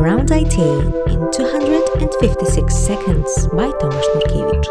Around 0.00 0.30
IT 0.30 0.56
in 0.58 1.30
256 1.30 2.74
Seconds 2.74 3.46
by 3.48 3.70
Tomasz 3.70 4.08
Nurkiewicz. 4.14 4.66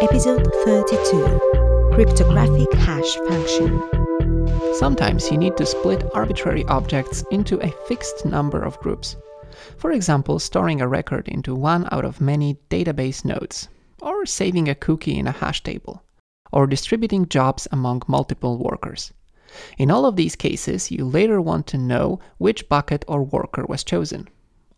Episode 0.00 0.46
32 0.64 1.90
Cryptographic 1.92 2.72
Hash 2.74 3.16
Function. 3.26 3.82
Sometimes 4.74 5.28
you 5.28 5.38
need 5.38 5.56
to 5.56 5.66
split 5.66 6.04
arbitrary 6.14 6.64
objects 6.66 7.24
into 7.32 7.58
a 7.58 7.74
fixed 7.88 8.24
number 8.24 8.62
of 8.62 8.78
groups. 8.78 9.16
For 9.76 9.90
example, 9.90 10.38
storing 10.38 10.80
a 10.80 10.86
record 10.86 11.26
into 11.26 11.56
one 11.56 11.88
out 11.90 12.04
of 12.04 12.20
many 12.20 12.56
database 12.70 13.24
nodes, 13.24 13.68
or 14.00 14.24
saving 14.24 14.68
a 14.68 14.76
cookie 14.76 15.18
in 15.18 15.26
a 15.26 15.32
hash 15.32 15.64
table, 15.64 16.04
or 16.52 16.68
distributing 16.68 17.28
jobs 17.28 17.66
among 17.72 18.02
multiple 18.06 18.56
workers. 18.56 19.12
In 19.78 19.90
all 19.90 20.06
of 20.06 20.14
these 20.14 20.36
cases, 20.36 20.92
you 20.92 21.04
later 21.04 21.40
want 21.40 21.66
to 21.66 21.76
know 21.76 22.20
which 22.38 22.68
bucket 22.68 23.04
or 23.08 23.24
worker 23.24 23.66
was 23.68 23.82
chosen. 23.82 24.28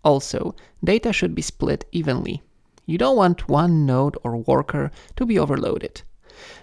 Also, 0.04 0.54
data 0.82 1.12
should 1.12 1.34
be 1.34 1.42
split 1.42 1.84
evenly. 1.92 2.42
You 2.86 2.98
don't 2.98 3.16
want 3.16 3.48
one 3.48 3.86
node 3.86 4.16
or 4.24 4.36
worker 4.36 4.90
to 5.16 5.24
be 5.24 5.38
overloaded. 5.38 6.02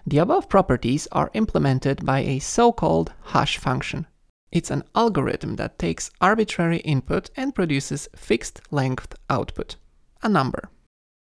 The 0.06 0.18
above 0.18 0.50
properties 0.50 1.08
are 1.12 1.32
implemented 1.34 2.06
by 2.06 2.20
a 2.20 2.40
so-called 2.40 3.14
hash 3.26 3.58
function. 3.58 4.08
It's 4.52 4.72
an 4.72 4.84
algorithm 4.96 5.56
that 5.58 5.78
takes 5.78 6.12
arbitrary 6.20 6.80
input 6.80 7.30
and 7.38 7.54
produces 7.54 8.10
fixed 8.16 8.62
length 8.72 9.16
output, 9.30 9.76
a 10.24 10.28
number. 10.28 10.70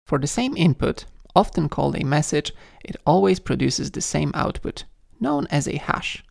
For 0.07 0.17
the 0.17 0.27
same 0.27 0.57
input, 0.57 1.05
often 1.35 1.69
called 1.69 1.95
a 1.95 2.03
message, 2.03 2.51
it 2.83 2.97
always 3.05 3.39
produces 3.39 3.91
the 3.91 4.01
same 4.01 4.31
output, 4.33 4.83
known 5.19 5.45
as 5.51 5.67
a 5.67 5.77
hash. 5.77 6.23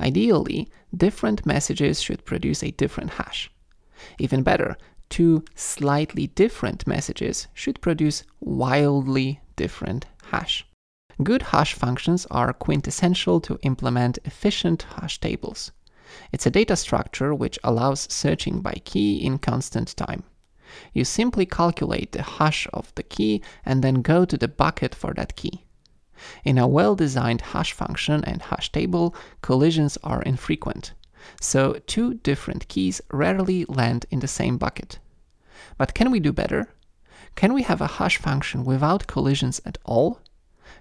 Ideally, 0.00 0.70
different 0.94 1.46
messages 1.46 2.02
should 2.02 2.24
produce 2.24 2.62
a 2.62 2.72
different 2.72 3.10
hash. 3.10 3.50
Even 4.18 4.42
better, 4.42 4.76
two 5.08 5.44
slightly 5.54 6.28
different 6.28 6.86
messages 6.86 7.48
should 7.54 7.80
produce 7.80 8.24
wildly 8.40 9.40
different 9.56 10.06
hash. 10.30 10.66
Good 11.22 11.42
hash 11.42 11.74
functions 11.74 12.26
are 12.30 12.52
quintessential 12.52 13.40
to 13.42 13.58
implement 13.62 14.18
efficient 14.24 14.82
hash 14.96 15.20
tables. 15.20 15.70
It's 16.32 16.46
a 16.46 16.50
data 16.50 16.76
structure 16.76 17.34
which 17.34 17.58
allows 17.62 18.12
searching 18.12 18.60
by 18.60 18.74
key 18.84 19.24
in 19.24 19.38
constant 19.38 19.96
time. 19.96 20.24
You 20.92 21.04
simply 21.04 21.46
calculate 21.46 22.12
the 22.12 22.22
hash 22.22 22.66
of 22.72 22.92
the 22.96 23.04
key 23.04 23.42
and 23.64 23.82
then 23.82 24.02
go 24.02 24.24
to 24.24 24.36
the 24.36 24.48
bucket 24.48 24.94
for 24.94 25.14
that 25.14 25.36
key. 25.36 25.64
In 26.44 26.58
a 26.58 26.66
well-designed 26.66 27.40
hash 27.40 27.72
function 27.72 28.24
and 28.24 28.42
hash 28.42 28.72
table, 28.72 29.14
collisions 29.40 29.98
are 30.02 30.22
infrequent, 30.22 30.92
so 31.40 31.80
two 31.86 32.14
different 32.14 32.68
keys 32.68 33.00
rarely 33.10 33.64
land 33.66 34.06
in 34.10 34.20
the 34.20 34.28
same 34.28 34.58
bucket. 34.58 34.98
But 35.78 35.94
can 35.94 36.10
we 36.10 36.20
do 36.20 36.32
better? 36.32 36.68
Can 37.34 37.52
we 37.52 37.62
have 37.62 37.80
a 37.80 37.86
hash 37.86 38.18
function 38.18 38.64
without 38.64 39.06
collisions 39.06 39.60
at 39.64 39.78
all? 39.84 40.20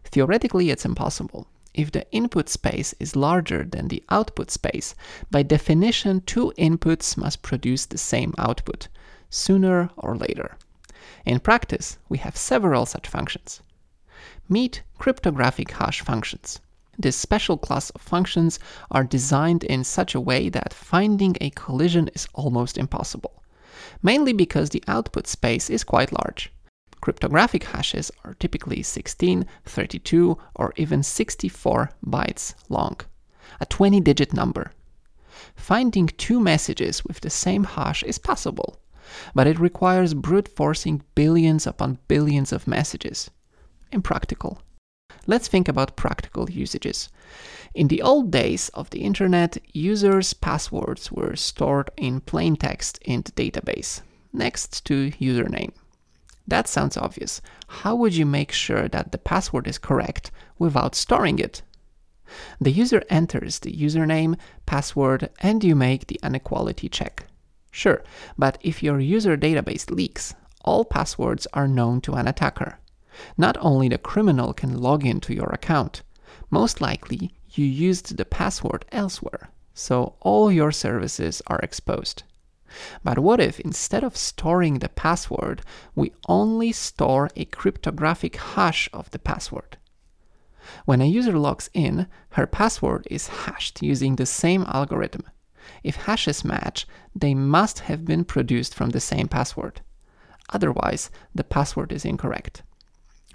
Theoretically, 0.03 0.69
it's 0.69 0.85
impossible. 0.85 1.47
If 1.73 1.91
the 1.91 2.05
input 2.11 2.49
space 2.49 2.93
is 2.99 3.15
larger 3.15 3.63
than 3.63 3.87
the 3.87 4.03
output 4.09 4.51
space, 4.51 4.93
by 5.31 5.41
definition, 5.41 6.21
two 6.21 6.53
inputs 6.57 7.17
must 7.17 7.41
produce 7.41 7.85
the 7.85 7.97
same 7.97 8.33
output, 8.37 8.87
sooner 9.29 9.89
or 9.97 10.15
later. 10.15 10.57
In 11.25 11.39
practice, 11.39 11.97
we 12.09 12.19
have 12.19 12.37
several 12.37 12.85
such 12.85 13.07
functions. 13.07 13.61
Meet 14.47 14.83
cryptographic 14.99 15.71
hash 15.71 16.01
functions. 16.01 16.59
This 16.97 17.15
special 17.15 17.57
class 17.57 17.89
of 17.91 18.01
functions 18.01 18.59
are 18.91 19.03
designed 19.03 19.63
in 19.63 19.83
such 19.83 20.13
a 20.13 20.21
way 20.21 20.49
that 20.49 20.73
finding 20.73 21.35
a 21.41 21.49
collision 21.51 22.07
is 22.09 22.27
almost 22.33 22.77
impossible, 22.77 23.43
mainly 24.03 24.33
because 24.33 24.69
the 24.69 24.83
output 24.87 25.25
space 25.25 25.69
is 25.69 25.83
quite 25.83 26.11
large. 26.11 26.51
Cryptographic 27.01 27.63
hashes 27.63 28.11
are 28.23 28.35
typically 28.35 28.83
16, 28.83 29.45
32, 29.65 30.37
or 30.55 30.71
even 30.77 31.01
64 31.01 31.89
bytes 32.05 32.53
long, 32.69 32.97
a 33.59 33.65
20 33.65 33.99
digit 33.99 34.33
number. 34.33 34.71
Finding 35.55 36.07
two 36.07 36.39
messages 36.39 37.03
with 37.03 37.21
the 37.21 37.29
same 37.29 37.63
hash 37.63 38.03
is 38.03 38.19
possible, 38.19 38.79
but 39.33 39.47
it 39.47 39.59
requires 39.59 40.13
brute 40.13 40.47
forcing 40.47 41.03
billions 41.15 41.65
upon 41.65 41.97
billions 42.07 42.53
of 42.53 42.67
messages 42.67 43.29
impractical. 43.91 44.61
Let's 45.27 45.47
think 45.47 45.67
about 45.67 45.95
practical 45.95 46.49
usages. 46.49 47.09
In 47.73 47.87
the 47.87 48.01
old 48.01 48.31
days 48.31 48.69
of 48.69 48.89
the 48.89 49.01
internet, 49.01 49.57
users' 49.73 50.33
passwords 50.33 51.11
were 51.11 51.35
stored 51.35 51.89
in 51.97 52.21
plain 52.21 52.55
text 52.55 52.99
in 53.03 53.21
the 53.21 53.31
database, 53.31 54.01
next 54.31 54.85
to 54.85 55.11
username. 55.11 55.71
That 56.47 56.67
sounds 56.67 56.97
obvious. 56.97 57.41
How 57.67 57.95
would 57.95 58.15
you 58.15 58.25
make 58.25 58.51
sure 58.51 58.87
that 58.89 59.11
the 59.11 59.17
password 59.17 59.67
is 59.67 59.77
correct 59.77 60.29
without 60.59 60.93
storing 60.93 61.39
it? 61.39 61.61
The 62.59 62.71
user 62.71 63.03
enters 63.09 63.59
the 63.59 63.71
username, 63.71 64.37
password, 64.65 65.29
and 65.39 65.63
you 65.63 65.75
make 65.75 66.07
the 66.07 66.19
inequality 66.23 66.89
check. 66.89 67.27
Sure, 67.71 68.03
but 68.37 68.57
if 68.61 68.83
your 68.83 68.99
user 68.99 69.37
database 69.37 69.89
leaks, 69.89 70.35
all 70.61 70.85
passwords 70.85 71.47
are 71.53 71.67
known 71.67 72.01
to 72.01 72.13
an 72.13 72.27
attacker. 72.27 72.77
Not 73.37 73.57
only 73.59 73.89
the 73.89 73.97
criminal 73.97 74.53
can 74.53 74.81
log 74.81 75.05
into 75.05 75.33
your 75.33 75.49
account, 75.49 76.01
most 76.49 76.81
likely 76.81 77.33
you 77.51 77.65
used 77.65 78.17
the 78.17 78.25
password 78.25 78.85
elsewhere, 78.91 79.49
so 79.73 80.15
all 80.19 80.51
your 80.51 80.71
services 80.71 81.41
are 81.47 81.59
exposed. 81.59 82.23
But 83.03 83.19
what 83.19 83.39
if 83.39 83.59
instead 83.59 84.03
of 84.03 84.17
storing 84.17 84.79
the 84.79 84.89
password, 84.89 85.61
we 85.93 86.13
only 86.27 86.71
store 86.71 87.29
a 87.35 87.45
cryptographic 87.45 88.35
hash 88.35 88.89
of 88.91 89.11
the 89.11 89.19
password? 89.19 89.77
When 90.85 91.01
a 91.01 91.05
user 91.05 91.37
logs 91.37 91.69
in, 91.73 92.07
her 92.31 92.47
password 92.47 93.07
is 93.11 93.27
hashed 93.27 93.83
using 93.83 94.15
the 94.15 94.25
same 94.25 94.63
algorithm. 94.67 95.23
If 95.83 95.95
hashes 95.95 96.43
match, 96.43 96.87
they 97.15 97.33
must 97.33 97.79
have 97.79 98.05
been 98.05 98.25
produced 98.25 98.73
from 98.73 98.89
the 98.89 98.99
same 98.99 99.27
password. 99.27 99.81
Otherwise, 100.49 101.11
the 101.35 101.43
password 101.43 101.91
is 101.91 102.05
incorrect. 102.05 102.63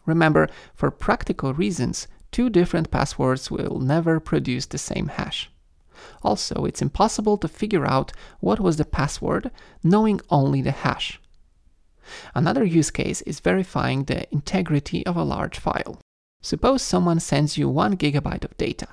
Remember, 0.08 0.48
for 0.74 0.90
practical 0.90 1.52
reasons, 1.52 2.08
two 2.32 2.48
different 2.48 2.90
passwords 2.90 3.50
will 3.50 3.78
never 3.78 4.18
produce 4.18 4.64
the 4.66 4.78
same 4.78 5.08
hash. 5.08 5.50
Also, 6.22 6.64
it's 6.64 6.80
impossible 6.80 7.36
to 7.38 7.46
figure 7.46 7.86
out 7.86 8.12
what 8.40 8.58
was 8.58 8.78
the 8.78 8.86
password 8.86 9.50
knowing 9.84 10.18
only 10.30 10.62
the 10.62 10.70
hash. 10.70 11.20
Another 12.34 12.64
use 12.64 12.90
case 12.90 13.20
is 13.22 13.40
verifying 13.40 14.04
the 14.04 14.32
integrity 14.32 15.04
of 15.04 15.16
a 15.16 15.24
large 15.24 15.58
file. 15.58 16.00
Suppose 16.40 16.80
someone 16.80 17.20
sends 17.20 17.58
you 17.58 17.68
1 17.68 17.98
gigabyte 17.98 18.44
of 18.44 18.56
data. 18.56 18.88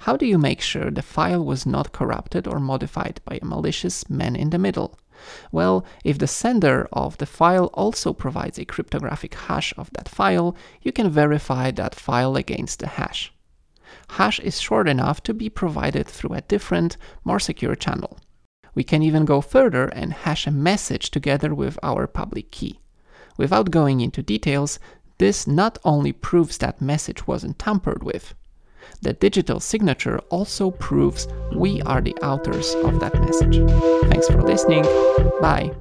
How 0.00 0.18
do 0.18 0.26
you 0.26 0.36
make 0.36 0.60
sure 0.60 0.90
the 0.90 1.00
file 1.00 1.42
was 1.42 1.64
not 1.64 1.92
corrupted 1.92 2.46
or 2.46 2.60
modified 2.60 3.22
by 3.24 3.38
a 3.40 3.44
malicious 3.46 4.10
man 4.10 4.36
in 4.36 4.50
the 4.50 4.58
middle? 4.58 4.98
Well, 5.52 5.84
if 6.04 6.18
the 6.18 6.26
sender 6.26 6.88
of 6.92 7.18
the 7.18 7.26
file 7.26 7.66
also 7.74 8.12
provides 8.12 8.58
a 8.58 8.64
cryptographic 8.64 9.34
hash 9.34 9.72
of 9.76 9.90
that 9.92 10.08
file, 10.08 10.56
you 10.82 10.92
can 10.92 11.10
verify 11.10 11.70
that 11.72 11.94
file 11.94 12.36
against 12.36 12.80
the 12.80 12.86
hash. 12.86 13.32
Hash 14.10 14.38
is 14.40 14.60
short 14.60 14.88
enough 14.88 15.22
to 15.22 15.34
be 15.34 15.48
provided 15.48 16.06
through 16.06 16.34
a 16.34 16.42
different, 16.42 16.96
more 17.24 17.40
secure 17.40 17.74
channel. 17.74 18.18
We 18.74 18.84
can 18.84 19.02
even 19.02 19.24
go 19.24 19.40
further 19.40 19.86
and 19.86 20.12
hash 20.12 20.46
a 20.46 20.50
message 20.50 21.10
together 21.10 21.54
with 21.54 21.78
our 21.82 22.06
public 22.06 22.50
key. 22.50 22.80
Without 23.36 23.70
going 23.70 24.00
into 24.00 24.22
details, 24.22 24.78
this 25.18 25.46
not 25.46 25.78
only 25.84 26.12
proves 26.12 26.58
that 26.58 26.80
message 26.80 27.26
wasn't 27.26 27.58
tampered 27.58 28.02
with, 28.02 28.34
the 29.02 29.12
digital 29.12 29.60
signature 29.60 30.18
also 30.30 30.70
proves 30.70 31.28
we 31.54 31.82
are 31.82 32.00
the 32.00 32.14
authors 32.16 32.74
of 32.84 33.00
that 33.00 33.14
message. 33.20 33.56
Thanks 34.10 34.28
for 34.28 34.42
listening. 34.42 34.82
Bye. 35.40 35.72